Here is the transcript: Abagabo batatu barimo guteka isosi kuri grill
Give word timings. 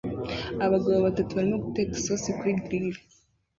Abagabo 0.65 0.97
batatu 1.07 1.31
barimo 1.37 1.57
guteka 1.65 1.91
isosi 1.99 2.29
kuri 2.37 2.53
grill 2.63 2.95